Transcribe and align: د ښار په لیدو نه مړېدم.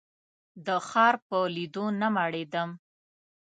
د 0.65 0.67
ښار 0.87 1.15
په 1.27 1.37
لیدو 1.55 1.85
نه 1.99 2.07
مړېدم. 2.15 2.69